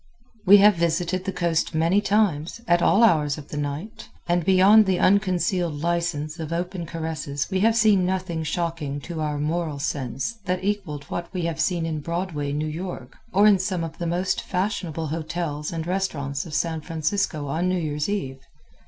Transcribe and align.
We 0.47 0.57
have 0.57 0.73
visited 0.77 1.25
the 1.25 1.31
Coast 1.31 1.75
many 1.75 2.01
times, 2.01 2.59
at 2.67 2.81
all 2.81 3.03
hours 3.03 3.37
of 3.37 3.49
the 3.49 3.57
night, 3.57 4.09
and 4.27 4.43
beyond 4.43 4.87
the 4.87 4.97
unconcealed 4.99 5.79
license 5.79 6.39
of 6.39 6.51
open 6.51 6.87
caresses 6.87 7.51
we 7.51 7.59
have 7.59 7.75
seen 7.75 8.03
nothing 8.03 8.41
shocking 8.43 8.99
to 9.01 9.21
our 9.21 9.37
moral 9.37 9.77
sense 9.77 10.39
that 10.45 10.63
equaled 10.63 11.03
what 11.03 11.31
we 11.35 11.43
have 11.43 11.61
seen 11.61 11.85
in 11.85 11.99
Broadway, 11.99 12.51
New 12.51 12.65
York, 12.67 13.15
or 13.31 13.45
in 13.45 13.59
some 13.59 13.83
of 13.83 13.99
the 13.99 14.07
most 14.07 14.41
fashionable 14.41 15.09
hotels 15.09 15.71
and 15.71 15.85
restaurants 15.85 16.47
of 16.47 16.55
San 16.55 16.81
Francisco 16.81 17.45
on 17.45 17.69
New 17.69 17.77
Year's 17.77 18.09
Eve. 18.09 18.39